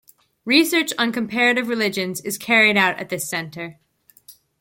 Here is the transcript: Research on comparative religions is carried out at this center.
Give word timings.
Research 0.45 0.91
on 0.97 1.11
comparative 1.11 1.67
religions 1.67 2.21
is 2.21 2.39
carried 2.39 2.75
out 2.75 2.97
at 2.97 3.09
this 3.09 3.29
center. 3.29 3.79